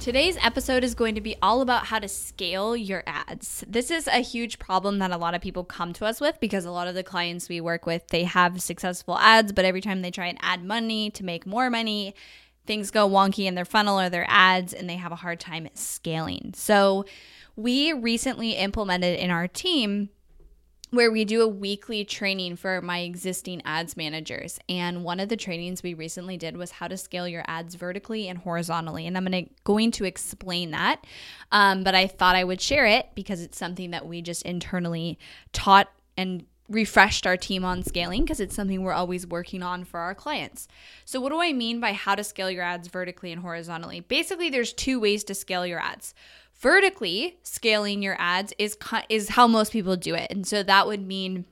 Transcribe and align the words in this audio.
Today's 0.00 0.38
episode 0.40 0.84
is 0.84 0.94
going 0.94 1.16
to 1.16 1.20
be 1.20 1.34
all 1.42 1.60
about 1.60 1.86
how 1.86 1.98
to 1.98 2.06
scale 2.06 2.76
your 2.76 3.02
ads. 3.04 3.64
This 3.66 3.90
is 3.90 4.06
a 4.06 4.20
huge 4.20 4.60
problem 4.60 5.00
that 5.00 5.10
a 5.10 5.16
lot 5.16 5.34
of 5.34 5.40
people 5.42 5.64
come 5.64 5.92
to 5.94 6.06
us 6.06 6.20
with 6.20 6.38
because 6.38 6.64
a 6.64 6.70
lot 6.70 6.86
of 6.86 6.94
the 6.94 7.02
clients 7.02 7.48
we 7.48 7.60
work 7.60 7.84
with, 7.84 8.06
they 8.08 8.22
have 8.22 8.62
successful 8.62 9.18
ads, 9.18 9.52
but 9.52 9.64
every 9.64 9.80
time 9.80 10.00
they 10.02 10.12
try 10.12 10.26
and 10.26 10.38
add 10.40 10.64
money 10.64 11.10
to 11.10 11.24
make 11.24 11.46
more 11.46 11.68
money, 11.68 12.14
things 12.64 12.92
go 12.92 13.08
wonky 13.08 13.46
in 13.46 13.56
their 13.56 13.64
funnel 13.64 13.98
or 13.98 14.08
their 14.08 14.26
ads 14.28 14.72
and 14.72 14.88
they 14.88 14.96
have 14.96 15.10
a 15.10 15.16
hard 15.16 15.40
time 15.40 15.68
scaling. 15.74 16.52
So, 16.54 17.04
we 17.56 17.92
recently 17.92 18.52
implemented 18.52 19.18
in 19.18 19.32
our 19.32 19.48
team 19.48 20.10
where 20.90 21.10
we 21.10 21.24
do 21.24 21.42
a 21.42 21.48
weekly 21.48 22.04
training 22.04 22.56
for 22.56 22.80
my 22.80 23.00
existing 23.00 23.60
ads 23.64 23.96
managers. 23.96 24.58
And 24.68 25.04
one 25.04 25.20
of 25.20 25.28
the 25.28 25.36
trainings 25.36 25.82
we 25.82 25.94
recently 25.94 26.36
did 26.36 26.56
was 26.56 26.70
how 26.72 26.88
to 26.88 26.96
scale 26.96 27.28
your 27.28 27.44
ads 27.46 27.74
vertically 27.74 28.28
and 28.28 28.38
horizontally. 28.38 29.06
And 29.06 29.16
I'm 29.16 29.24
gonna, 29.24 29.44
going 29.64 29.90
to 29.92 30.04
explain 30.04 30.70
that. 30.70 31.06
Um, 31.52 31.84
but 31.84 31.94
I 31.94 32.06
thought 32.06 32.36
I 32.36 32.44
would 32.44 32.60
share 32.60 32.86
it 32.86 33.10
because 33.14 33.42
it's 33.42 33.58
something 33.58 33.90
that 33.90 34.06
we 34.06 34.22
just 34.22 34.42
internally 34.42 35.18
taught 35.52 35.88
and 36.16 36.46
refreshed 36.68 37.26
our 37.26 37.36
team 37.36 37.64
on 37.64 37.82
scaling 37.82 38.22
because 38.22 38.40
it's 38.40 38.54
something 38.54 38.82
we're 38.82 38.92
always 38.92 39.26
working 39.26 39.62
on 39.62 39.84
for 39.84 40.00
our 40.00 40.14
clients. 40.14 40.68
So, 41.04 41.20
what 41.20 41.30
do 41.30 41.40
I 41.40 41.52
mean 41.52 41.80
by 41.80 41.92
how 41.92 42.14
to 42.14 42.24
scale 42.24 42.50
your 42.50 42.62
ads 42.62 42.88
vertically 42.88 43.32
and 43.32 43.40
horizontally? 43.40 44.00
Basically, 44.00 44.50
there's 44.50 44.72
two 44.72 45.00
ways 45.00 45.24
to 45.24 45.34
scale 45.34 45.66
your 45.66 45.80
ads 45.80 46.14
vertically 46.58 47.38
scaling 47.42 48.02
your 48.02 48.16
ads 48.18 48.52
is 48.58 48.76
is 49.08 49.30
how 49.30 49.46
most 49.46 49.72
people 49.72 49.96
do 49.96 50.14
it. 50.14 50.30
And 50.30 50.46
so 50.46 50.62
that 50.62 50.86
would 50.86 51.06
mean 51.06 51.44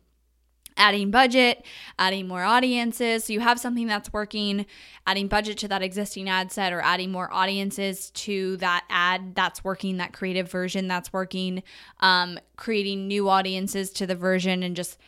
adding 0.77 1.11
budget, 1.11 1.65
adding 1.99 2.29
more 2.29 2.43
audiences. 2.43 3.25
So 3.25 3.33
you 3.33 3.41
have 3.41 3.59
something 3.59 3.87
that's 3.87 4.13
working, 4.13 4.67
adding 5.07 5.27
budget 5.27 5.57
to 5.59 5.69
that 5.69 5.83
existing 5.83 6.29
ad 6.29 6.53
set 6.53 6.73
or 6.73 6.81
adding 6.81 7.11
more 7.11 7.33
audiences 7.33 8.11
to 8.11 8.59
that 8.59 8.85
ad 8.91 9.35
that's 9.35 9.65
working, 9.65 9.97
that 9.97 10.13
creative 10.13 10.51
version 10.51 10.87
that's 10.87 11.13
working, 11.13 11.63
um, 12.01 12.39
creating 12.57 13.09
new 13.09 13.29
audiences 13.29 13.91
to 13.93 14.07
the 14.07 14.15
version 14.15 14.63
and 14.63 14.77
just 14.77 14.99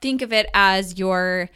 think 0.00 0.22
of 0.22 0.32
it 0.32 0.48
as 0.54 0.98
your 0.98 1.50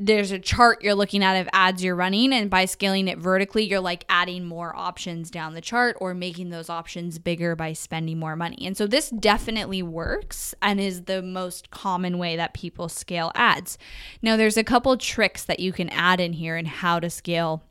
there's 0.00 0.30
a 0.30 0.38
chart 0.38 0.82
you're 0.82 0.94
looking 0.94 1.24
at 1.24 1.40
of 1.40 1.48
ads 1.52 1.82
you're 1.82 1.96
running 1.96 2.32
and 2.32 2.48
by 2.48 2.64
scaling 2.64 3.08
it 3.08 3.18
vertically 3.18 3.64
you're 3.64 3.80
like 3.80 4.04
adding 4.08 4.44
more 4.44 4.74
options 4.76 5.28
down 5.28 5.54
the 5.54 5.60
chart 5.60 5.96
or 6.00 6.14
making 6.14 6.50
those 6.50 6.70
options 6.70 7.18
bigger 7.18 7.56
by 7.56 7.72
spending 7.72 8.16
more 8.16 8.36
money. 8.36 8.64
And 8.64 8.76
so 8.76 8.86
this 8.86 9.10
definitely 9.10 9.82
works 9.82 10.54
and 10.62 10.80
is 10.80 11.04
the 11.04 11.20
most 11.20 11.70
common 11.70 12.16
way 12.16 12.36
that 12.36 12.54
people 12.54 12.88
scale 12.88 13.32
ads. 13.34 13.76
Now 14.22 14.36
there's 14.36 14.56
a 14.56 14.64
couple 14.64 14.96
tricks 14.96 15.42
that 15.44 15.58
you 15.58 15.72
can 15.72 15.88
add 15.88 16.20
in 16.20 16.34
here 16.34 16.56
and 16.56 16.68
how 16.68 17.00
to 17.00 17.10
scale 17.10 17.64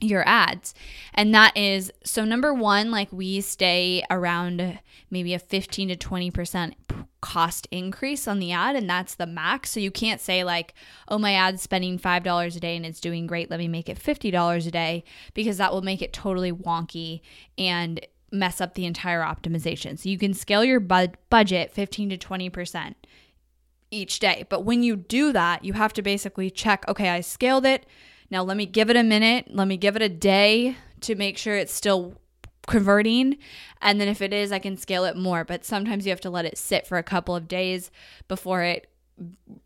your 0.00 0.26
ads. 0.26 0.74
And 1.14 1.34
that 1.34 1.56
is 1.56 1.92
so 2.04 2.24
number 2.24 2.52
1 2.54 2.90
like 2.90 3.12
we 3.12 3.40
stay 3.40 4.02
around 4.10 4.78
maybe 5.10 5.34
a 5.34 5.38
15 5.38 5.88
to 5.88 5.96
20% 5.96 6.74
cost 7.20 7.68
increase 7.70 8.26
on 8.26 8.38
the 8.38 8.52
ad 8.52 8.76
and 8.76 8.88
that's 8.88 9.14
the 9.14 9.26
max. 9.26 9.70
So 9.70 9.80
you 9.80 9.90
can't 9.90 10.20
say 10.20 10.42
like, 10.42 10.74
"Oh, 11.08 11.18
my 11.18 11.34
ad's 11.34 11.62
spending 11.62 11.98
$5 11.98 12.56
a 12.56 12.60
day 12.60 12.76
and 12.76 12.86
it's 12.86 13.00
doing 13.00 13.26
great. 13.26 13.50
Let 13.50 13.58
me 13.58 13.68
make 13.68 13.88
it 13.88 13.98
$50 13.98 14.66
a 14.66 14.70
day" 14.70 15.04
because 15.34 15.58
that 15.58 15.72
will 15.72 15.82
make 15.82 16.02
it 16.02 16.12
totally 16.12 16.52
wonky 16.52 17.20
and 17.58 18.00
mess 18.32 18.60
up 18.60 18.74
the 18.74 18.86
entire 18.86 19.22
optimization. 19.22 19.98
So 19.98 20.08
you 20.08 20.16
can 20.16 20.34
scale 20.34 20.64
your 20.64 20.80
bud- 20.80 21.16
budget 21.30 21.72
15 21.72 22.10
to 22.10 22.16
20% 22.16 22.94
each 23.90 24.20
day. 24.20 24.46
But 24.48 24.64
when 24.64 24.82
you 24.82 24.96
do 24.96 25.32
that, 25.32 25.64
you 25.64 25.72
have 25.72 25.92
to 25.94 26.02
basically 26.02 26.48
check, 26.50 26.88
"Okay, 26.88 27.08
I 27.08 27.20
scaled 27.20 27.66
it. 27.66 27.86
Now 28.30 28.42
let 28.42 28.56
me 28.56 28.66
give 28.66 28.90
it 28.90 28.96
a 28.96 29.02
minute. 29.02 29.46
Let 29.50 29.68
me 29.68 29.76
give 29.76 29.96
it 29.96 30.02
a 30.02 30.08
day 30.08 30.76
to 31.02 31.14
make 31.14 31.36
sure 31.36 31.56
it's 31.56 31.72
still 31.72 32.14
converting. 32.66 33.38
And 33.82 34.00
then 34.00 34.08
if 34.08 34.22
it 34.22 34.32
is, 34.32 34.52
I 34.52 34.58
can 34.58 34.76
scale 34.76 35.04
it 35.04 35.16
more. 35.16 35.44
But 35.44 35.64
sometimes 35.64 36.06
you 36.06 36.10
have 36.10 36.20
to 36.22 36.30
let 36.30 36.44
it 36.44 36.58
sit 36.58 36.86
for 36.86 36.98
a 36.98 37.02
couple 37.02 37.34
of 37.34 37.48
days 37.48 37.90
before 38.28 38.62
it 38.62 38.86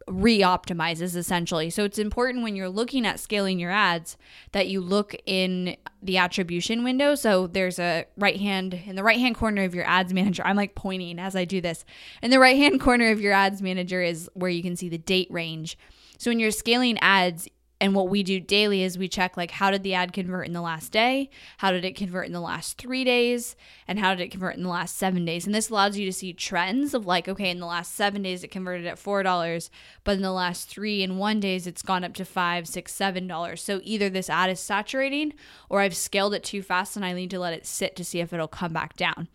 re 0.09 0.41
optimizes 0.41 1.15
essentially. 1.15 1.71
So 1.71 1.85
it's 1.85 1.99
important 1.99 2.43
when 2.43 2.57
you're 2.57 2.69
looking 2.69 3.07
at 3.07 3.21
scaling 3.21 3.61
your 3.61 3.71
ads 3.71 4.17
that 4.53 4.67
you 4.69 4.81
look 4.81 5.15
in 5.27 5.77
the 6.03 6.19
attribution 6.19 6.83
window. 6.83 7.15
So 7.15 7.47
there's 7.47 7.79
a 7.79 8.07
right 8.17 8.41
hand 8.41 8.75
in 8.87 8.97
the 8.97 9.05
right 9.05 9.19
hand 9.19 9.37
corner 9.37 9.63
of 9.63 9.75
your 9.75 9.87
ads 9.87 10.13
manager. 10.13 10.43
I'm 10.45 10.57
like 10.57 10.75
pointing 10.75 11.21
as 11.21 11.37
I 11.37 11.45
do 11.45 11.61
this. 11.61 11.85
In 12.21 12.31
the 12.31 12.41
right 12.41 12.57
hand 12.57 12.81
corner 12.81 13.11
of 13.11 13.21
your 13.21 13.33
ads 13.33 13.63
manager 13.63 14.03
is 14.03 14.29
where 14.35 14.51
you 14.51 14.63
can 14.63 14.75
see 14.75 14.89
the 14.89 14.99
date 14.99 15.29
range. 15.31 15.79
So 16.19 16.31
when 16.31 16.41
you're 16.41 16.51
scaling 16.51 16.99
ads, 16.99 17.49
and 17.81 17.95
what 17.95 18.09
we 18.09 18.23
do 18.23 18.39
daily 18.41 18.83
is 18.83 18.97
we 18.97 19.09
check 19.09 19.37
like 19.37 19.51
how 19.51 19.71
did 19.71 19.83
the 19.83 19.95
ad 19.95 20.13
convert 20.13 20.47
in 20.47 20.53
the 20.53 20.61
last 20.61 20.93
day? 20.93 21.29
How 21.59 21.71
did 21.71 21.85
it 21.85 21.97
convert 21.97 22.27
in 22.27 22.33
the 22.33 22.41
last 22.41 22.79
3 22.79 23.05
days? 23.05 23.57
And 23.89 23.99
how 23.99 24.15
did 24.15 24.23
it 24.23 24.31
convert 24.31 24.57
in 24.57 24.63
the 24.63 24.69
last 24.69 24.97
7 24.97 25.25
days? 25.25 25.45
And 25.45 25.55
this 25.55 25.71
allows 25.71 25.99
you 25.99 26.07
to 26.07 26.13
see 26.13 26.33
trends 26.33 26.95
of 26.95 27.07
like 27.07 27.29
okay, 27.29 27.51
in 27.51 27.59
the 27.59 27.67
last 27.67 27.95
7 27.95 28.23
days 28.23 28.45
it 28.45 28.51
converted 28.51 28.87
at 28.87 28.97
$4, 28.97 29.71
but 30.05 30.17
in 30.17 30.23
the 30.23 30.33
last 30.33 30.69
3 30.69 31.03
and 31.03 31.19
1 31.19 31.41
days 31.41 31.67
it's 31.67 31.83
gone 31.83 32.05
up 32.05 32.15
to 32.15 32.25
five 32.25 32.69
six 32.69 32.95
seven 32.95 33.27
dollars. 33.27 33.63
So 33.63 33.81
either 33.83 34.09
this 34.09 34.31
ad 34.31 34.51
is 34.51 34.61
saturating 34.61 35.35
or 35.69 35.81
I've 35.81 35.97
scaled 35.97 36.35
it 36.35 36.45
too 36.45 36.63
fast 36.63 36.97
and 36.97 37.05
I 37.05 37.13
need 37.13 37.31
to 37.31 37.41
let 37.41 37.55
it 37.55 37.67
sit 37.67 37.97
to 37.97 38.05
see 38.05 38.21
if 38.21 38.33
it'll 38.33 38.49
come 38.49 38.73
back 38.73 38.97
down. 38.97 39.29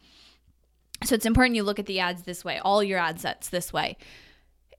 So 1.04 1.16
it's 1.16 1.26
important 1.26 1.56
you 1.56 1.64
look 1.64 1.80
at 1.80 1.86
the 1.86 2.00
ads 2.00 2.24
this 2.24 2.44
way, 2.44 2.60
all 2.60 2.84
your 2.84 3.00
ad 3.00 3.20
sets 3.20 3.50
this 3.50 3.72
way. 3.72 3.98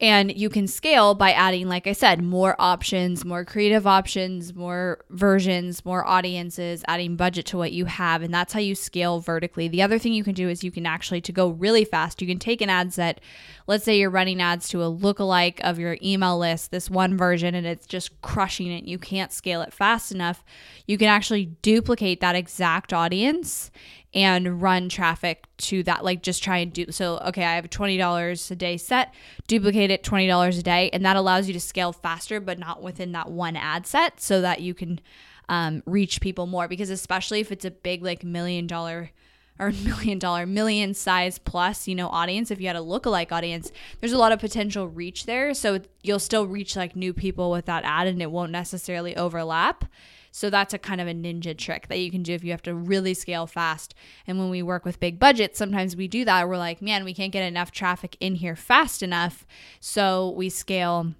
And 0.01 0.35
you 0.35 0.49
can 0.49 0.67
scale 0.67 1.15
by 1.15 1.33
adding, 1.33 1.69
like 1.69 1.87
I 1.87 1.93
said, 1.93 2.23
more 2.23 2.57
options, 2.59 3.23
more 3.23 3.45
creative 3.45 3.87
options, 3.87 4.55
more 4.55 5.05
versions, 5.11 5.85
more 5.85 6.07
audiences, 6.07 6.83
adding 6.89 7.17
budget 7.17 7.45
to 7.47 7.59
what 7.59 7.73
you 7.73 7.85
have. 7.85 8.23
And 8.23 8.33
that's 8.33 8.55
how 8.55 8.61
you 8.61 8.75
scale 8.75 9.21
vertically. 9.21 9.69
The 9.69 9.83
other 9.83 9.99
thing 9.99 10.15
you 10.15 10.25
can 10.25 10.33
do 10.33 10.49
is 10.49 10.65
you 10.65 10.71
can 10.71 10.87
actually, 10.87 11.21
to 11.21 11.33
go 11.33 11.51
really 11.51 11.85
fast, 11.85 12.23
you 12.23 12.27
can 12.27 12.39
take 12.39 12.63
an 12.63 12.71
ad 12.71 12.95
set. 12.95 13.21
Let's 13.67 13.85
say 13.85 13.99
you're 13.99 14.09
running 14.09 14.41
ads 14.41 14.71
to 14.71 14.83
a 14.83 14.91
lookalike 14.91 15.61
of 15.61 15.79
your 15.79 15.99
email 16.03 16.39
list, 16.39 16.71
this 16.71 16.89
one 16.89 17.19
version, 17.19 17.55
and 17.55 17.67
it's 17.67 17.87
just 17.87 18.23
crushing 18.23 18.73
it. 18.73 18.85
You 18.85 18.99
can't 18.99 19.33
scale 19.33 19.61
it 19.61 19.73
fast 19.73 20.13
enough. 20.13 20.43
You 20.87 20.97
can 20.97 21.09
actually 21.09 21.47
duplicate 21.61 22.23
that 22.23 22.37
exact 22.37 22.95
audience 22.95 23.71
and 24.13 24.61
run 24.61 24.89
traffic 24.89 25.45
to 25.57 25.83
that 25.85 26.05
like 26.05 26.23
just 26.23 26.43
try 26.43 26.59
and 26.59 26.73
do 26.73 26.91
so 26.91 27.19
okay 27.19 27.45
i 27.45 27.55
have 27.55 27.71
$20 27.71 28.51
a 28.51 28.55
day 28.57 28.77
set 28.77 29.15
duplicate 29.47 29.91
it 29.91 30.03
$20 30.03 30.59
a 30.59 30.63
day 30.63 30.91
and 30.93 31.05
that 31.05 31.17
allows 31.17 31.47
you 31.47 31.53
to 31.53 31.61
scale 31.61 31.93
faster 31.93 32.41
but 32.41 32.59
not 32.59 32.83
within 32.83 33.13
that 33.13 33.31
one 33.31 33.57
ad 33.57 33.87
set 33.87 34.21
so 34.21 34.41
that 34.41 34.61
you 34.61 34.75
can 34.75 35.01
um, 35.49 35.83
reach 35.87 36.21
people 36.21 36.47
more 36.47 36.69
because 36.69 36.91
especially 36.91 37.41
if 37.41 37.53
it's 37.53 37.65
a 37.65 37.71
big 37.71 38.03
like 38.03 38.25
million 38.25 38.67
dollar 38.67 39.11
or 39.59 39.71
million 39.85 40.19
dollar 40.19 40.47
million 40.47 40.95
size 40.95 41.39
plus 41.39 41.87
you 41.87 41.95
know 41.95 42.09
audience 42.09 42.51
if 42.51 42.61
you 42.61 42.67
had 42.67 42.77
a 42.77 42.81
lookalike 42.81 43.31
audience 43.31 43.71
there's 44.01 44.13
a 44.13 44.19
lot 44.19 44.33
of 44.33 44.41
potential 44.41 44.89
reach 44.89 45.27
there 45.27 45.55
so 45.55 45.79
you'll 46.03 46.19
still 46.19 46.47
reach 46.47 46.75
like 46.75 46.97
new 46.97 47.13
people 47.13 47.51
with 47.51 47.67
that 47.67 47.85
ad 47.85 48.07
and 48.07 48.23
it 48.23 48.31
won't 48.31 48.53
necessarily 48.53 49.17
overlap 49.17 49.85
so 50.31 50.51
that's 50.51 50.75
a 50.75 50.79
kind 50.79 51.01
of 51.01 51.09
a 51.09 51.13
ninja 51.15 51.57
trick 51.57 51.89
that 51.89 51.99
you 51.99 52.11
can 52.11 52.23
do 52.23 52.33
if 52.33 52.45
you 52.45 52.51
have 52.51 52.63
to 52.63 52.75
really 52.75 53.15
scale 53.15 53.47
fast. 53.47 53.95
And 54.27 54.39
when 54.39 54.51
we 54.51 54.63
work 54.63 54.85
with 54.85 55.01
big 55.01 55.19
budgets, 55.19 55.59
sometimes 55.59 55.97
we 55.97 56.09
do 56.09 56.25
that. 56.25 56.49
We're 56.49 56.57
like, 56.57 56.81
man, 56.81 57.05
we 57.05 57.15
can't 57.15 57.33
get 57.33 57.47
enough 57.47 57.73
traffic 57.73 58.17
in 58.21 58.37
here 58.37 58.57
fast 58.57 59.03
enough. 59.03 59.47
So 59.81 60.31
we 60.31 60.49
scale 60.49 61.15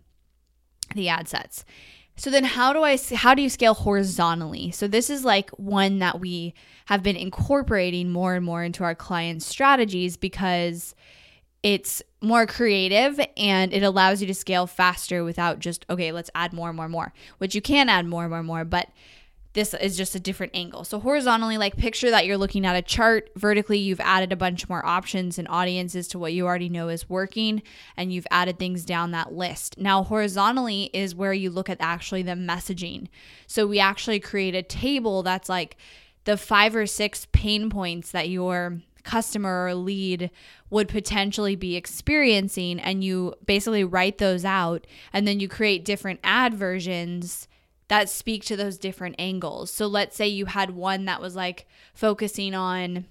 the 0.95 1.09
ad 1.09 1.29
sets. 1.29 1.65
So 2.17 2.31
then 2.31 2.45
how 2.45 2.75
do 2.75 2.83
I 2.83 2.99
how 3.15 3.35
do 3.35 3.41
you 3.41 3.49
scale 3.49 3.73
horizontally? 3.73 4.71
So 4.73 4.87
this 4.87 5.09
is 5.09 5.25
like 5.25 5.49
one 5.51 6.01
that 6.01 6.21
we 6.21 6.53
have 6.87 7.03
been 7.03 7.17
incorporating 7.17 8.11
more 8.11 8.35
and 8.35 8.45
more 8.45 8.63
into 8.63 8.85
our 8.85 8.95
clients' 8.95 9.47
strategies 9.47 10.19
because 10.19 10.95
it's 11.63 12.03
more 12.23 12.47
creative 12.47 13.21
and 13.37 13.73
it 13.73 13.83
allows 13.83 14.21
you 14.21 14.27
to 14.27 14.35
scale 14.35 14.67
faster 14.67 15.25
without 15.25 15.59
just 15.59 15.85
okay, 15.91 16.13
let's 16.13 16.31
add 16.35 16.53
more 16.53 16.69
and 16.69 16.77
more 16.77 16.87
and 16.87 16.93
more. 16.93 17.13
Which 17.39 17.55
you 17.55 17.63
can 17.63 17.89
add 17.89 18.07
more 18.07 18.25
and 18.25 18.31
more 18.31 18.39
and 18.39 18.47
more, 18.47 18.65
but 18.65 18.89
this 19.53 19.75
is 19.75 19.97
just 19.97 20.15
a 20.15 20.21
different 20.21 20.55
angle. 20.55 20.85
So 20.85 21.01
horizontally, 21.01 21.59
like 21.59 21.77
picture 21.77 22.11
that 22.11 22.25
you're 22.25 22.39
looking 22.39 22.65
at 22.65 22.77
a 22.77 22.83
chart. 22.83 23.31
Vertically, 23.35 23.79
you've 23.79 24.01
added 24.01 24.33
a 24.33 24.37
bunch 24.37 24.69
more 24.69 24.85
options 24.87 25.39
and 25.39 25.49
audiences 25.49 26.07
to 26.09 26.19
what 26.21 26.33
you 26.33 26.47
already 26.47 26.69
know 26.69 26.89
is 26.89 27.11
working, 27.11 27.63
and 27.97 28.13
you've 28.13 28.29
added 28.31 28.59
things 28.59 28.85
down 28.85 29.11
that 29.11 29.33
list. 29.33 29.77
Now, 29.77 30.05
horizontally 30.05 30.91
is 30.93 31.17
where 31.17 31.33
you 31.33 31.51
look 31.51 31.69
at 31.69 31.79
actually 31.81 32.23
the 32.23 32.33
messaging. 32.33 33.09
So 33.49 33.67
we 33.67 33.81
actually 33.81 34.21
create 34.21 34.55
a 34.55 34.63
table 34.63 35.25
that's 35.25 35.49
like 35.49 35.77
the 36.25 36.37
five 36.37 36.77
or 36.77 36.87
six 36.87 37.27
pain 37.33 37.71
points 37.71 38.13
that 38.13 38.29
your 38.29 38.81
customer 39.05 39.67
or 39.67 39.75
lead 39.75 40.31
would 40.71 40.89
potentially 40.89 41.57
be 41.57 41.77
experiencing 41.77 42.79
and 42.81 43.03
you 43.03 43.35
basically 43.45 43.85
write 43.85 44.19
those 44.19 44.45
out 44.45 44.87
and 45.13 45.27
then 45.27 45.41
you 45.41 45.49
create 45.49 45.85
different 45.85 46.21
ad 46.23 46.55
versions 46.55 47.49
that 47.89 48.09
speak 48.09 48.45
to 48.45 48.57
those 48.57 48.79
different 48.79 49.17
angles. 49.19 49.73
So 49.73 49.87
let's 49.87 50.17
say 50.17 50.29
you 50.29 50.47
had 50.47 50.71
one 50.71 51.07
that 51.07 51.21
was 51.21 51.35
like 51.35 51.67
focusing 51.93 52.55
on 52.55 53.07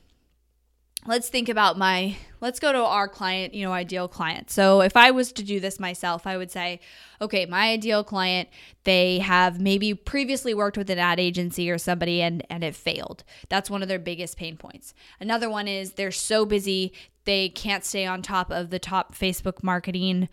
let's 1.05 1.29
think 1.29 1.49
about 1.49 1.77
my 1.77 2.15
let's 2.41 2.59
go 2.59 2.71
to 2.71 2.79
our 2.79 3.07
client 3.07 3.53
you 3.53 3.65
know 3.65 3.71
ideal 3.71 4.07
client. 4.07 4.49
So 4.49 4.81
if 4.81 4.97
i 4.97 5.11
was 5.11 5.31
to 5.33 5.43
do 5.43 5.59
this 5.59 5.79
myself 5.79 6.27
i 6.27 6.37
would 6.37 6.51
say 6.51 6.79
okay 7.21 7.45
my 7.45 7.69
ideal 7.71 8.03
client 8.03 8.49
they 8.83 9.19
have 9.19 9.59
maybe 9.59 9.93
previously 9.93 10.53
worked 10.53 10.77
with 10.77 10.89
an 10.89 10.99
ad 10.99 11.19
agency 11.19 11.69
or 11.69 11.77
somebody 11.77 12.21
and 12.21 12.45
and 12.49 12.63
it 12.63 12.75
failed. 12.75 13.23
That's 13.49 13.69
one 13.69 13.81
of 13.81 13.87
their 13.87 13.99
biggest 13.99 14.37
pain 14.37 14.57
points. 14.57 14.93
Another 15.19 15.49
one 15.49 15.67
is 15.67 15.93
they're 15.93 16.11
so 16.11 16.45
busy 16.45 16.93
they 17.25 17.49
can't 17.49 17.85
stay 17.85 18.05
on 18.05 18.21
top 18.21 18.51
of 18.51 18.69
the 18.69 18.79
top 18.79 19.15
facebook 19.15 19.61
marketing 19.63 20.29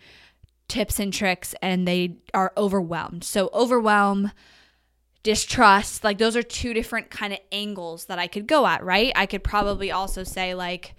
tips 0.67 0.99
and 0.99 1.13
tricks 1.13 1.55
and 1.61 1.87
they 1.87 2.17
are 2.33 2.51
overwhelmed. 2.57 3.23
So 3.23 3.49
overwhelm, 3.53 4.31
distrust, 5.27 6.05
like 6.05 6.17
those 6.19 6.37
are 6.37 6.41
two 6.41 6.73
different 6.73 7.09
kind 7.09 7.33
of 7.33 7.39
angles 7.51 8.05
that 8.05 8.17
I 8.17 8.27
could 8.27 8.47
go 8.47 8.65
at, 8.65 8.81
right? 8.81 9.11
I 9.13 9.25
could 9.25 9.43
probably 9.43 9.91
also 9.91 10.23
say 10.23 10.53
like 10.53 10.95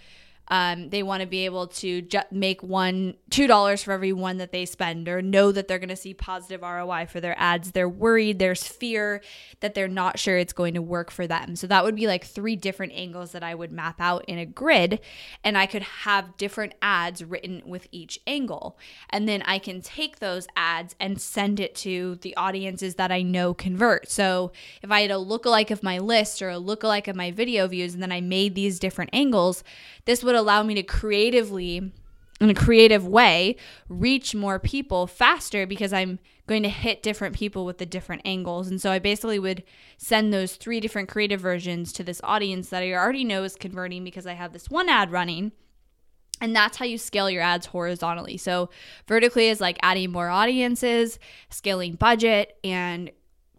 um, 0.49 0.89
they 0.91 1.03
want 1.03 1.21
to 1.21 1.27
be 1.27 1.45
able 1.45 1.67
to 1.69 2.03
ju- 2.03 2.21
make 2.31 2.63
one 2.63 3.15
two 3.31 3.47
dollars 3.47 3.83
for 3.83 3.93
every 3.93 4.13
one 4.13 4.39
that 4.39 4.53
they 4.53 4.65
spend, 4.65 5.09
or 5.09 5.21
know 5.23 5.53
that 5.53 5.69
they're 5.69 5.79
going 5.79 5.89
to 5.89 5.97
see 5.97 6.15
positive 6.15 6.63
ROI 6.63 7.07
for 7.07 7.21
their 7.21 7.39
ads. 7.39 7.73
They're 7.73 7.89
worried. 7.89 8.39
There's 8.39 8.67
fear 8.67 9.23
that 9.61 9.75
they're 9.75 9.89
not 9.89 10.19
sure 10.19 10.39
it's 10.39 10.53
going 10.53 10.75
to 10.75 10.83
work 10.83 11.11
for 11.11 11.27
them. 11.27 11.57
So 11.57 11.67
that 11.67 11.85
would 11.85 11.97
be 11.97 12.07
like 12.07 12.25
three 12.25 12.57
different 12.57 12.93
angles 12.95 13.33
that 13.33 13.43
I 13.43 13.55
would 13.55 13.73
map 13.73 14.01
out 14.01 14.25
in 14.27 14.39
a 14.39 14.47
grid, 14.47 15.01
and 15.45 15.59
I 15.59 15.67
could 15.67 15.83
have 15.83 16.37
different 16.37 16.75
ads 16.81 17.23
written 17.23 17.63
with 17.67 17.87
each 17.93 18.19
angle, 18.27 18.79
and 19.11 19.29
then 19.29 19.43
I 19.43 19.59
can 19.59 19.83
take 19.83 20.19
those 20.19 20.47
ads 20.57 20.95
and 20.99 21.21
send 21.21 21.61
it 21.61 21.75
to 21.77 22.19
the 22.23 22.37
audiences 22.37 22.95
that 22.95 23.13
I 23.13 23.23
know 23.23 23.55
convert. 23.55 24.11
So 24.11 24.53
if 24.83 24.91
I 24.91 25.03
had 25.03 25.11
a 25.11 25.15
lookalike 25.15 25.71
of 25.71 25.83
my 25.83 25.99
list 25.99 26.41
or 26.41 26.51
a 26.51 26.55
lookalike 26.55 27.09
of 27.09 27.17
my 27.17 27.31
video 27.31 27.69
views, 27.69 27.95
and 27.95 28.03
then 28.03 28.13
I 28.13 28.21
made 28.21 28.55
these 28.55 28.79
different 28.79 29.11
angles, 29.13 29.63
this 30.05 30.25
would 30.25 30.38
allow 30.39 30.63
me 30.63 30.75
to 30.75 30.83
creatively 30.83 31.93
in 32.41 32.51
a 32.51 32.55
creative 32.55 33.07
way 33.07 33.57
reach 33.89 34.35
more 34.35 34.59
people 34.59 35.07
faster 35.07 35.67
because 35.67 35.93
I'm 35.93 36.19
going 36.47 36.63
to 36.63 36.69
hit 36.69 37.03
different 37.03 37.35
people 37.35 37.65
with 37.65 37.79
the 37.79 37.87
different 37.87 38.23
angles. 38.25 38.69
And 38.69 38.81
so 38.81 38.91
I 38.91 38.99
basically 38.99 39.39
would 39.39 39.65
send 39.97 40.33
those 40.33 40.55
three 40.55 40.81
different 40.81 41.09
creative 41.09 41.41
versions 41.41 41.93
to 41.95 42.05
this 42.05 42.21
audience 42.25 42.69
that 42.71 42.83
I 42.83 42.93
already 42.93 43.25
know 43.25 43.45
is 43.45 43.57
converting 43.57 44.05
because 44.05 44.27
I 44.27 44.35
have 44.35 44.53
this 44.53 44.71
one 44.71 44.89
ad 44.89 45.11
running. 45.11 45.53
And 46.41 46.55
that's 46.55 46.77
how 46.77 46.85
you 46.85 46.99
scale 46.99 47.29
your 47.29 47.43
ads 47.43 47.67
horizontally. 47.67 48.37
So 48.37 48.71
vertically 49.09 49.49
is 49.49 49.61
like 49.61 49.79
adding 49.83 50.13
more 50.13 50.29
audiences, 50.29 51.19
scaling 51.51 51.95
budget, 51.95 52.57
and 52.63 53.11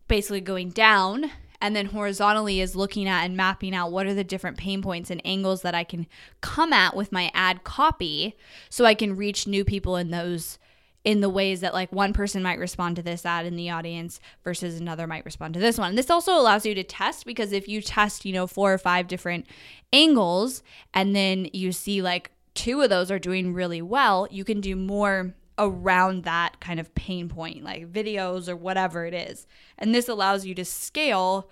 basically 0.08 0.42
going 0.42 0.70
down 0.70 1.30
and 1.62 1.76
then 1.76 1.88
horizontally 1.88 2.62
is 2.62 2.76
looking 2.76 3.08
at 3.08 3.24
and 3.26 3.36
mapping 3.36 3.76
out 3.76 3.92
what 3.92 4.06
are 4.06 4.14
the 4.14 4.24
different 4.24 4.58
pain 4.58 4.82
points 4.82 5.10
and 5.10 5.22
angles 5.26 5.62
that 5.62 5.76
I 5.76 5.84
can 5.84 6.08
come 6.42 6.74
at 6.74 6.96
with 6.96 7.12
my 7.12 7.32
ad 7.34 7.64
copy 7.64 8.36
so 8.70 8.86
I 8.86 8.94
can 8.94 9.16
reach 9.16 9.48
new 9.48 9.66
people 9.66 9.96
in 9.96 10.12
those 10.12 10.58
in 11.06 11.22
the 11.22 11.30
ways 11.30 11.62
that 11.62 11.74
like 11.74 11.92
one 11.92 12.14
person 12.14 12.44
might 12.44 12.60
respond 12.60 12.96
to 12.96 13.02
this 13.02 13.26
ad 13.26 13.46
in 13.46 13.56
the 13.56 13.70
audience 13.70 14.20
versus 14.44 14.80
another 14.80 15.08
might 15.08 15.26
respond 15.26 15.54
to 15.54 15.60
this 15.60 15.78
one. 15.78 15.90
And 15.90 15.98
this 15.98 16.10
also 16.10 16.34
allows 16.34 16.66
you 16.66 16.76
to 16.76 16.84
test 16.84 17.26
because 17.26 17.54
if 17.54 17.68
you 17.68 17.82
test, 17.82 18.26
you 18.26 18.34
know, 18.34 18.48
four 18.48 18.74
or 18.74 18.78
five 18.78 19.08
different 19.08 19.46
angles 19.94 20.62
and 20.94 21.16
then 21.16 21.48
you 21.54 21.72
see 21.72 22.02
like 22.02 22.32
two 22.54 22.82
of 22.82 22.90
those 22.90 23.12
are 23.12 23.20
doing 23.20 23.54
really 23.54 23.82
well, 23.82 24.28
you 24.30 24.44
can 24.44 24.60
do 24.60 24.76
more 24.76 25.34
around 25.60 26.24
that 26.24 26.60
kind 26.60 26.80
of 26.80 26.96
pain 26.96 27.30
point, 27.30 27.64
like 27.64 27.92
videos 27.92 28.48
or 28.48 28.56
whatever 28.56 29.06
it 29.06 29.14
is. 29.14 29.46
And 29.78 29.94
this 29.94 30.08
allows 30.08 30.46
you 30.46 30.56
to 30.56 30.66
scale 30.66 31.50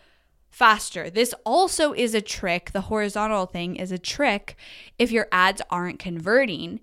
faster. 0.49 1.09
This 1.09 1.35
also 1.45 1.93
is 1.93 2.15
a 2.15 2.21
trick. 2.21 2.71
The 2.71 2.81
horizontal 2.81 3.45
thing 3.45 3.75
is 3.75 3.91
a 3.91 3.99
trick 3.99 4.55
if 4.97 5.11
your 5.11 5.27
ads 5.31 5.61
aren't 5.69 5.99
converting 5.99 6.79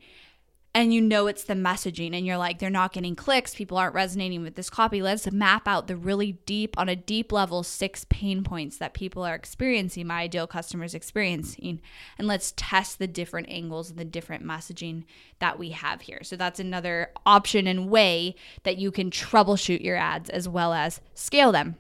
and 0.75 0.93
you 0.93 1.01
know 1.01 1.29
it's 1.29 1.45
the 1.45 1.55
messaging 1.55 2.15
and 2.15 2.27
you're 2.27 2.37
like 2.37 2.59
they're 2.59 2.69
not 2.69 2.93
getting 2.93 3.15
clicks 3.15 3.55
people 3.55 3.79
aren't 3.79 3.95
resonating 3.95 4.43
with 4.43 4.57
this 4.57 4.69
copy 4.69 5.01
let's 5.01 5.31
map 5.31 5.69
out 5.69 5.87
the 5.87 5.97
really 5.97 6.33
deep 6.45 6.77
on 6.77 6.89
a 6.89 6.97
deep 6.97 7.31
level 7.31 7.63
six 7.63 8.05
pain 8.11 8.43
points 8.43 8.79
that 8.79 8.93
people 8.93 9.23
are 9.23 9.35
experiencing 9.35 10.07
my 10.07 10.23
ideal 10.23 10.47
customers 10.47 10.95
experiencing 10.95 11.81
and 12.19 12.27
let's 12.27 12.53
test 12.57 12.99
the 12.99 13.07
different 13.07 13.49
angles 13.49 13.91
and 13.91 13.99
the 13.99 14.05
different 14.05 14.45
messaging 14.45 15.05
that 15.39 15.59
we 15.59 15.71
have 15.71 16.03
here. 16.03 16.21
So 16.23 16.37
that's 16.37 16.61
another 16.61 17.11
option 17.27 17.67
and 17.67 17.89
way 17.89 18.35
that 18.65 18.79
you 18.79 18.91
can 18.91 19.11
troubleshoot 19.11 19.83
your 19.83 19.97
ads 19.97 20.31
as 20.31 20.49
well 20.49 20.73
as 20.73 21.01
scale 21.15 21.53
them. 21.53 21.77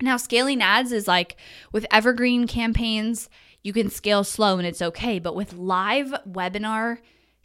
Now 0.00 0.16
scaling 0.16 0.62
ads 0.62 0.92
is 0.92 1.08
like 1.08 1.36
with 1.72 1.86
evergreen 1.90 2.46
campaigns 2.46 3.28
you 3.62 3.72
can 3.72 3.90
scale 3.90 4.22
slow 4.22 4.58
and 4.58 4.66
it's 4.66 4.82
okay 4.82 5.18
but 5.18 5.34
with 5.34 5.54
live 5.54 6.14
webinar 6.28 6.98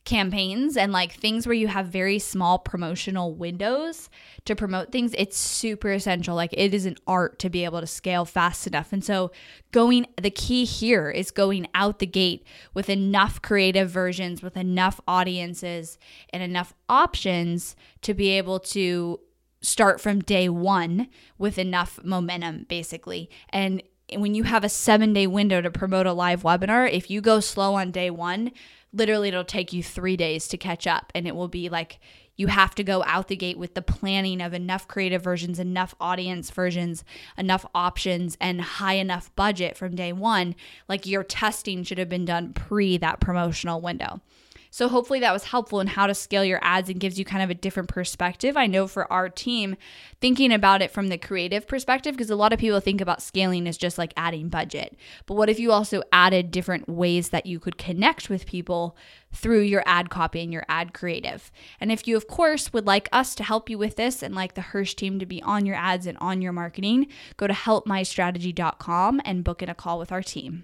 campaigns 0.03 0.77
and 0.77 0.91
like 0.91 1.13
things 1.13 1.45
where 1.45 1.53
you 1.53 1.67
have 1.67 1.85
very 1.87 2.17
small 2.17 2.57
promotional 2.57 3.35
windows 3.35 4.09
to 4.45 4.55
promote 4.55 4.91
things, 4.91 5.13
it's 5.17 5.37
super 5.37 5.91
essential. 5.91 6.35
Like 6.35 6.53
it 6.53 6.73
is 6.73 6.85
an 6.85 6.95
art 7.05 7.37
to 7.39 7.49
be 7.49 7.63
able 7.65 7.81
to 7.81 7.87
scale 7.87 8.25
fast 8.25 8.65
enough. 8.65 8.91
And 8.91 9.03
so, 9.03 9.31
going, 9.71 10.07
the 10.19 10.31
key 10.31 10.65
here 10.65 11.09
is 11.09 11.29
going 11.29 11.67
out 11.75 11.99
the 11.99 12.07
gate 12.07 12.45
with 12.73 12.89
enough 12.89 13.41
creative 13.41 13.89
versions, 13.89 14.41
with 14.41 14.57
enough 14.57 14.99
audiences, 15.07 15.99
and 16.31 16.41
enough 16.41 16.73
options 16.89 17.75
to 18.01 18.13
be 18.13 18.29
able 18.29 18.59
to 18.59 19.19
start 19.61 20.01
from 20.01 20.19
day 20.21 20.49
one 20.49 21.07
with 21.37 21.59
enough 21.59 21.99
momentum, 22.03 22.65
basically. 22.67 23.29
And 23.49 23.83
when 24.15 24.35
you 24.35 24.43
have 24.43 24.63
a 24.63 24.69
seven 24.69 25.13
day 25.13 25.27
window 25.27 25.61
to 25.61 25.71
promote 25.71 26.05
a 26.05 26.13
live 26.13 26.43
webinar, 26.43 26.91
if 26.91 27.09
you 27.09 27.21
go 27.21 27.39
slow 27.39 27.75
on 27.75 27.91
day 27.91 28.09
one, 28.09 28.51
literally 28.93 29.29
it'll 29.29 29.43
take 29.43 29.73
you 29.73 29.81
three 29.81 30.17
days 30.17 30.47
to 30.49 30.57
catch 30.57 30.85
up. 30.87 31.11
And 31.15 31.27
it 31.27 31.35
will 31.35 31.47
be 31.47 31.69
like 31.69 31.99
you 32.35 32.47
have 32.47 32.73
to 32.75 32.83
go 32.83 33.03
out 33.05 33.27
the 33.27 33.35
gate 33.35 33.57
with 33.57 33.75
the 33.75 33.81
planning 33.81 34.41
of 34.41 34.53
enough 34.53 34.87
creative 34.87 35.21
versions 35.21 35.59
enough 35.59 35.93
audience 35.99 36.49
versions 36.49 37.03
enough 37.37 37.65
options 37.75 38.35
and 38.41 38.61
high 38.61 38.95
enough 38.95 39.33
budget 39.35 39.77
from 39.77 39.95
day 39.95 40.11
one. 40.11 40.55
Like 40.89 41.05
your 41.05 41.23
testing 41.23 41.83
should 41.83 41.97
have 41.97 42.09
been 42.09 42.25
done 42.25 42.53
pre 42.53 42.97
that 42.97 43.19
promotional 43.19 43.79
window 43.79 44.21
so 44.71 44.87
hopefully 44.87 45.19
that 45.19 45.33
was 45.33 45.43
helpful 45.43 45.81
in 45.81 45.87
how 45.87 46.07
to 46.07 46.15
scale 46.15 46.45
your 46.45 46.59
ads 46.63 46.89
and 46.89 46.99
gives 46.99 47.19
you 47.19 47.25
kind 47.25 47.43
of 47.43 47.49
a 47.49 47.53
different 47.53 47.89
perspective. 47.89 48.55
I 48.55 48.67
know 48.67 48.87
for 48.87 49.11
our 49.11 49.27
team, 49.27 49.75
thinking 50.21 50.53
about 50.53 50.81
it 50.81 50.91
from 50.91 51.09
the 51.09 51.17
creative 51.17 51.67
perspective, 51.67 52.15
because 52.15 52.29
a 52.29 52.37
lot 52.37 52.53
of 52.53 52.59
people 52.59 52.79
think 52.79 53.01
about 53.01 53.21
scaling 53.21 53.67
as 53.67 53.77
just 53.77 53.97
like 53.97 54.13
adding 54.15 54.47
budget. 54.47 54.95
But 55.25 55.33
what 55.33 55.49
if 55.49 55.59
you 55.59 55.73
also 55.73 56.03
added 56.13 56.51
different 56.51 56.87
ways 56.87 57.29
that 57.29 57.45
you 57.45 57.59
could 57.59 57.77
connect 57.77 58.29
with 58.29 58.45
people 58.45 58.95
through 59.33 59.61
your 59.61 59.83
ad 59.85 60.09
copy 60.09 60.41
and 60.41 60.53
your 60.53 60.65
ad 60.69 60.93
creative? 60.93 61.51
And 61.81 61.91
if 61.91 62.07
you, 62.07 62.15
of 62.15 62.27
course, 62.27 62.71
would 62.71 62.87
like 62.87 63.09
us 63.11 63.35
to 63.35 63.43
help 63.43 63.69
you 63.69 63.77
with 63.77 63.97
this 63.97 64.23
and 64.23 64.33
like 64.33 64.53
the 64.53 64.61
Hirsch 64.61 64.93
team 64.93 65.19
to 65.19 65.25
be 65.25 65.43
on 65.43 65.65
your 65.65 65.75
ads 65.75 66.07
and 66.07 66.17
on 66.19 66.41
your 66.41 66.53
marketing, 66.53 67.07
go 67.35 67.45
to 67.45 67.53
helpmystrategy.com 67.53 69.21
and 69.25 69.43
book 69.43 69.61
in 69.61 69.67
a 69.67 69.75
call 69.75 69.99
with 69.99 70.13
our 70.13 70.23
team. 70.23 70.63